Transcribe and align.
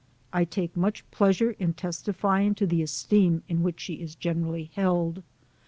I 0.33 0.45
take 0.45 0.75
much 0.75 1.03
pleasure 1.11 1.51
in 1.59 1.75
testifying 1.75 2.55
to 2.55 2.65
the 2.65 2.81
esteem 2.81 3.43
in 3.47 3.61
which 3.61 3.79
she 3.79 4.01
is 4.01 4.15
generally 4.15 4.71
held. 4.73 5.21